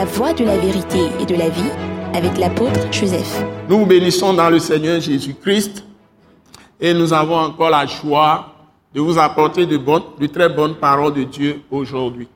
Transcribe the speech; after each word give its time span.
La 0.00 0.06
voie 0.06 0.32
de 0.32 0.46
la 0.46 0.56
vérité 0.56 0.98
et 1.20 1.26
de 1.26 1.34
la 1.34 1.50
vie 1.50 1.70
avec 2.14 2.38
l'apôtre 2.38 2.90
Joseph. 2.90 3.44
Nous 3.68 3.80
vous 3.80 3.84
bénissons 3.84 4.32
dans 4.32 4.48
le 4.48 4.58
Seigneur 4.58 4.98
Jésus-Christ 4.98 5.84
et 6.80 6.94
nous 6.94 7.12
avons 7.12 7.36
encore 7.36 7.68
la 7.68 7.84
joie 7.84 8.54
de 8.94 9.00
vous 9.02 9.18
apporter 9.18 9.66
de, 9.66 9.76
bonnes, 9.76 10.04
de 10.18 10.26
très 10.26 10.48
bonnes 10.48 10.76
paroles 10.76 11.12
de 11.12 11.24
Dieu 11.24 11.60
aujourd'hui. 11.70 12.28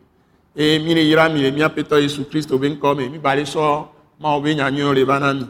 Et 0.54 0.78
mine 0.78 0.98
ira 0.98 1.30
mine 1.30 1.54
mia 1.56 1.70
péto 1.70 1.98
Jésus-Christ 1.98 2.52
au 2.52 2.58
ben 2.58 2.76
comme 2.76 2.98
mi 2.98 3.16
balé 3.16 3.46
so 3.46 3.88
ma 4.20 4.36
obe 4.36 4.48
nyanyo 4.48 4.92
le 4.92 5.06
banami. 5.06 5.46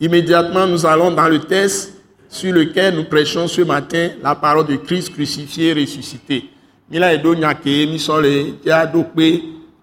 Immédiatement 0.00 0.66
nous 0.66 0.84
allons 0.84 1.12
dans 1.12 1.28
le 1.28 1.38
texte 1.38 2.02
sur 2.28 2.52
lequel 2.52 2.96
nous 2.96 3.04
prêchons 3.04 3.46
ce 3.46 3.60
matin 3.60 4.08
la 4.24 4.34
parole 4.34 4.66
de 4.66 4.74
Christ 4.74 5.12
crucifié 5.14 5.68
et 5.68 5.74
ressuscité. 5.74 6.50
Mila 6.90 7.14
edo 7.14 7.32
nyake 7.32 7.86
mi 7.86 8.00
so 8.00 8.20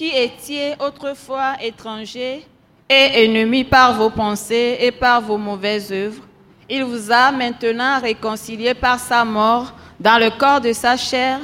qui 0.00 0.16
étiez 0.16 0.76
autrefois 0.80 1.62
étrangers 1.62 2.46
et 2.88 3.22
ennemis 3.22 3.64
par 3.64 3.92
vos 3.92 4.08
pensées 4.08 4.78
et 4.80 4.92
par 4.92 5.20
vos 5.20 5.36
mauvaises 5.36 5.92
œuvres, 5.92 6.22
il 6.70 6.84
vous 6.84 7.12
a 7.12 7.30
maintenant 7.30 8.00
réconciliés 8.00 8.72
par 8.72 8.98
sa 8.98 9.26
mort 9.26 9.74
dans 10.00 10.16
le 10.16 10.30
corps 10.30 10.62
de 10.62 10.72
sa 10.72 10.96
chair 10.96 11.40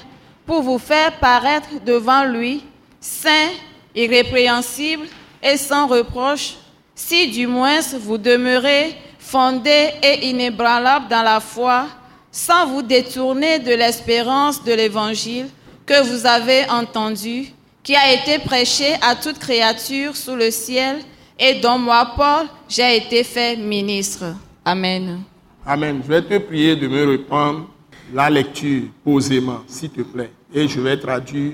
pour 0.46 0.62
vous 0.62 0.78
faire 0.78 1.18
paraître 1.18 1.68
devant 1.84 2.24
lui 2.24 2.64
saint, 2.98 3.50
irrépréhensible 3.94 5.04
et 5.42 5.58
sans 5.58 5.86
reproche, 5.86 6.54
si 6.94 7.30
du 7.30 7.46
moins 7.46 7.80
vous 8.00 8.16
demeurez 8.16 8.96
fondés 9.18 9.90
et 10.02 10.28
inébranlables 10.30 11.08
dans 11.08 11.22
la 11.22 11.40
foi, 11.40 11.88
sans 12.32 12.66
vous 12.68 12.80
détourner 12.80 13.58
de 13.58 13.74
l'espérance 13.74 14.64
de 14.64 14.72
l'évangile 14.72 15.50
que 15.84 16.02
vous 16.04 16.24
avez 16.24 16.64
entendu, 16.70 17.52
qui 17.86 17.94
a 17.94 18.12
été 18.12 18.40
prêché 18.40 18.94
à 19.00 19.14
toute 19.14 19.38
créature 19.38 20.16
sous 20.16 20.34
le 20.34 20.50
ciel 20.50 20.96
et 21.38 21.60
dont 21.60 21.78
moi, 21.78 22.14
Paul, 22.16 22.48
j'ai 22.68 22.96
été 22.96 23.22
fait 23.22 23.56
ministre. 23.56 24.24
Amen. 24.64 25.20
Amen. 25.64 26.00
Je 26.02 26.08
vais 26.08 26.22
te 26.22 26.36
prier 26.38 26.74
de 26.74 26.88
me 26.88 27.12
reprendre 27.12 27.68
la 28.12 28.28
lecture 28.28 28.82
posément, 29.04 29.60
s'il 29.68 29.90
te 29.90 30.00
plaît. 30.00 30.32
Et 30.52 30.66
je 30.66 30.80
vais 30.80 30.96
traduire. 30.96 31.52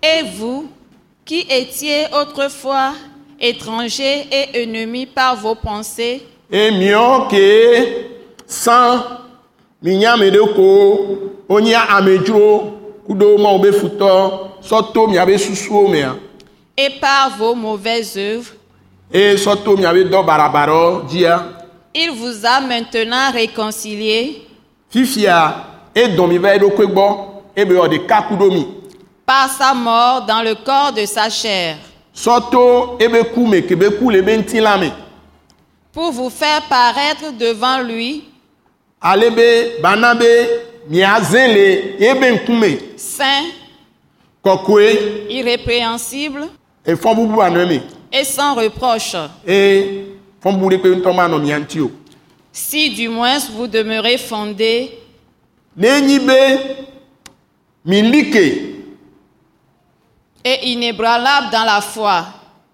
Et 0.00 0.22
vous, 0.36 0.70
qui 1.24 1.40
étiez 1.50 2.04
autrefois 2.12 2.92
étrangers 3.40 4.28
et 4.30 4.62
ennemis 4.62 5.06
par 5.06 5.34
vos 5.34 5.56
pensées, 5.56 6.24
Et 6.52 6.70
mieux 6.70 7.28
que 7.28 7.86
sans 8.46 9.02
minya 9.82 10.16
medeko, 10.16 11.42
onya 11.48 11.80
amedro, 11.80 12.81
mea. 15.88 16.16
et 16.76 16.90
par 17.00 17.36
vos 17.36 17.54
mauvaises 17.54 18.16
œuvres, 18.16 18.52
dia. 21.08 21.42
il 21.94 22.10
vous 22.12 22.46
a 22.46 22.60
maintenant 22.60 23.30
kakudomi. 28.06 28.66
par 29.26 29.48
sa 29.50 29.74
mort 29.74 30.24
dans 30.26 30.42
le 30.42 30.54
corps 30.54 30.92
de 30.92 31.04
sa 31.04 31.28
chair, 31.28 31.76
pour 35.92 36.12
vous 36.12 36.30
faire 36.30 36.62
paraître 36.68 37.32
devant 37.38 37.82
lui 37.82 38.24
miazele 40.88 41.94
ebe 42.00 42.30
nkume 42.30 42.78
saint, 42.96 43.46
kokwe 44.42 45.26
irrépréhensible 45.30 46.48
e 46.86 46.94
bubu 46.94 47.40
aneme. 47.42 47.80
et 48.12 48.24
sans 48.24 48.54
reproche, 48.54 49.16
E 49.46 50.04
fon 50.42 50.52
bubu 50.54 50.78
pe 50.78 50.88
ntoma 50.96 51.28
no 51.28 51.38
miantio. 51.38 51.90
si 52.52 52.90
du 52.90 53.08
moins 53.08 53.38
vous 53.56 53.66
demeurez 53.66 54.18
fondés 54.18 54.90
N'enyi 55.76 56.18
be 56.18 56.58
milike 57.84 58.36
et 60.44 60.58
inébranlables 60.72 61.50
dans 61.50 61.64
la 61.64 61.80
foi, 61.80 62.24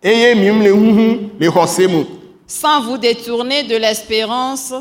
eye 0.02 0.34
mim 0.34 0.62
le 0.64 0.70
huhu 0.72 1.30
le 1.38 1.50
xɔse 1.50 1.86
mu. 1.88 2.04
sans 2.46 2.80
vous 2.82 2.98
détourner 2.98 3.62
de 3.64 3.76
l'espérance 3.76 4.72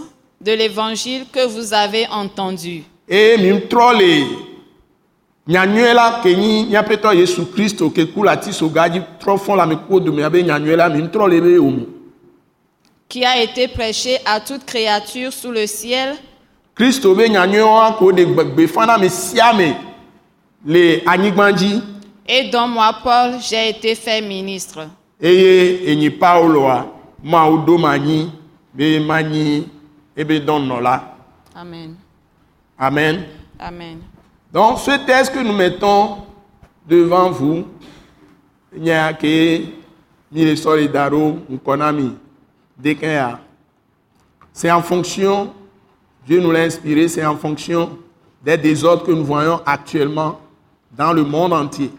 de 0.41 0.51
l'évangile 0.53 1.25
que 1.31 1.45
vous 1.45 1.73
avez 1.73 2.07
entendu. 2.07 2.83
Eye 3.09 3.37
mim 3.37 3.61
trɔ 3.69 3.93
le 3.97 4.25
nyanyɔe 5.47 5.93
la 5.93 6.21
ke 6.21 6.35
nyi 6.35 6.67
Yesu 7.15 7.45
Kristo 7.53 7.89
ke 7.89 8.05
ku 8.13 8.23
le 8.23 8.31
ati 8.31 8.49
trɔ 8.51 10.03
dome 10.03 10.19
abe 10.23 10.43
la 10.45 10.87
le 10.89 11.01
be 11.41 11.87
qui 13.09 13.23
a 13.23 13.41
été 13.41 13.69
prêché 13.69 14.17
à 14.25 14.41
toute 14.41 14.65
créature 14.65 15.31
sous 15.31 15.51
le 15.51 15.65
ciel, 15.65 16.17
Kristo 16.75 17.15
be 17.15 17.29
ko 17.97 18.11
gbegbe 18.11 18.67
fana 18.67 18.95
ame 18.95 19.09
sia 19.09 19.51
ame 19.51 19.73
le 20.65 21.01
anyigba 21.07 21.53
dzi 21.53 21.81
et 22.27 22.49
dont 22.49 22.67
moi, 22.67 22.93
Paul, 23.01 23.35
j'ai 23.39 23.69
été 23.69 23.95
fait 23.95 24.21
ministre. 24.21 24.89
eye 25.21 25.89
enyi 25.91 26.09
Pauloa 26.09 26.85
mawo 27.23 27.57
do 27.65 27.77
ma 27.77 27.97
nyi 27.97 28.29
be 28.73 28.99
ma 28.99 29.23
nyi 29.23 29.65
ebe 30.15 30.39
dɔnɔ 30.45 30.99
Amen. 31.55 31.95
Amen. 32.77 33.25
Amen. 33.59 33.99
Donc, 34.53 34.79
ce 34.79 34.91
texte 35.05 35.33
que 35.33 35.39
nous 35.39 35.53
mettons 35.53 36.17
devant 36.87 37.31
vous. 37.31 37.65
C'est 44.53 44.71
en 44.71 44.81
fonction, 44.81 45.53
Dieu 46.25 46.39
nous 46.39 46.51
l'a 46.51 46.61
inspiré, 46.61 47.07
c'est 47.07 47.25
en 47.25 47.35
fonction 47.35 47.97
des 48.43 48.57
désordres 48.57 49.03
que 49.03 49.11
nous 49.11 49.25
voyons 49.25 49.61
actuellement 49.65 50.39
dans 50.95 51.13
le 51.13 51.23
monde 51.23 51.53
entier. 51.53 51.91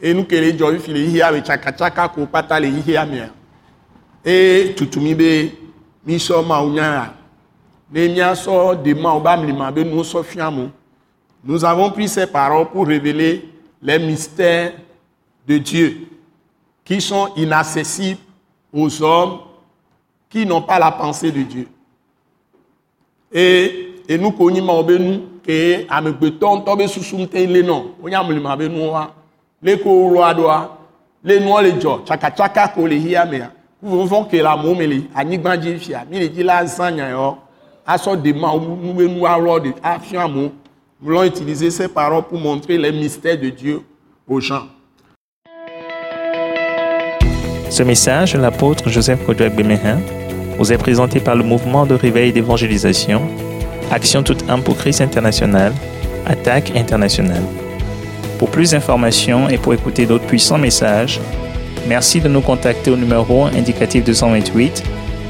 Et 0.00 0.14
nous, 0.14 0.24
que 0.24 0.34
les 0.34 0.56
gens, 0.56 0.70
ils 0.70 0.96
hihi 0.96 1.22
avec 1.22 1.44
tchaka 1.44 1.72
tchaka, 1.72 2.08
ko 2.08 2.26
pata 2.26 2.60
le 2.60 2.68
amia. 2.96 3.28
Et 4.24 4.74
tutumi 4.76 5.14
be, 5.14 5.52
miso 6.06 6.42
nous 11.44 11.64
avons 11.64 11.90
pris 11.90 12.08
ces 12.08 12.26
paroles 12.26 12.66
pour 12.66 12.86
révéler 12.86 13.48
les 13.80 13.98
mystères 13.98 14.72
de 15.46 15.58
Dieu 15.58 16.08
qui 16.84 17.00
sont 17.00 17.28
inaccessibles 17.36 18.20
aux 18.72 19.02
hommes 19.02 19.38
qui 20.28 20.44
n'ont 20.44 20.62
pas 20.62 20.78
la 20.78 20.90
pensée 20.90 21.30
de 21.30 21.42
Dieu. 21.42 21.68
Et, 23.32 24.02
et 24.08 24.18
nous 24.18 24.32
connaissons 24.32 24.84
que 25.46 25.86
amegbetɔ 25.88 26.46
ŋutɔ 26.56 26.76
be 26.76 26.86
susu 26.88 27.16
ŋutɛ 27.16 27.46
le 27.46 27.62
nɔ 27.62 27.82
wonya 28.02 28.22
mlima 28.22 28.56
be 28.56 28.68
nua 28.68 29.14
le 29.62 29.76
ko 29.76 30.08
wloa 30.08 30.34
ɖoa 30.34 30.70
le 31.22 31.38
nua 31.38 31.62
le 31.62 31.72
dzɔ 31.72 32.02
tsakatsaka 32.04 32.68
ko 32.74 32.86
le 32.86 32.96
hia 32.96 33.24
mea. 33.24 33.52
Kuvɔvɔ 33.80 34.28
ke 34.28 34.42
le 34.42 34.46
amewo 34.48 34.74
me 34.74 34.86
le 34.86 35.02
anyigba 35.14 35.56
dzi 35.56 35.78
fia 35.78 36.04
mi 36.10 36.18
le 36.18 36.28
dzi 36.28 36.42
la 36.42 36.66
asɔ 37.86 38.16
de 38.16 38.32
alɔ 38.32 39.60
de 39.60 39.72
nous 41.02 41.10
allons 41.12 41.24
utiliser 41.24 41.70
ces 41.70 41.88
paroles 41.88 42.24
pour 42.24 42.40
montrer 42.40 42.78
les 42.78 42.90
mystères 42.90 43.38
de 43.38 43.50
Dieu 43.50 43.82
aux 44.26 44.40
gens. 44.40 44.66
Ce 47.68 47.82
message 47.82 48.32
de 48.32 48.38
l'apôtre 48.38 48.88
Joseph 48.88 49.24
Kodouak 49.26 49.54
Bemehin 49.54 49.98
vous 50.58 50.72
est 50.72 50.78
présenté 50.78 51.20
par 51.20 51.36
le 51.36 51.44
mouvement 51.44 51.84
de 51.84 51.94
réveil 51.94 52.32
d'évangélisation, 52.32 53.20
Action 53.90 54.22
toute 54.22 54.48
âme 54.48 54.62
pour 54.62 54.76
Christ 54.78 55.02
international, 55.02 55.72
Attaque 56.26 56.72
internationale. 56.74 57.44
Pour 58.38 58.50
plus 58.50 58.70
d'informations 58.70 59.48
et 59.50 59.58
pour 59.58 59.74
écouter 59.74 60.06
d'autres 60.06 60.26
puissants 60.26 60.58
messages, 60.58 61.20
merci 61.86 62.20
de 62.20 62.28
nous 62.28 62.40
contacter 62.40 62.90
au 62.90 62.96
numéro 62.96 63.44
indicatif 63.44 64.02
228 64.02 64.95